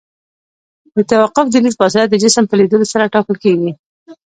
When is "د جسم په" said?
2.09-2.55